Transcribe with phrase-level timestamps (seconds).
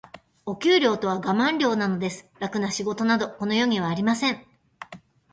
[0.47, 2.27] お給料とはガマン料なのです。
[2.39, 4.47] 楽な仕事など、この世にはありません。